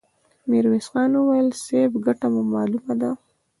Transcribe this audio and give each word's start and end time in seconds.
ميرويس 0.49 0.87
خان 0.91 1.11
وويل: 1.15 1.47
صيب! 1.63 1.91
ګټه 2.05 2.27
مو 2.33 2.41
مالومه 2.53 2.93
ده! 3.01 3.11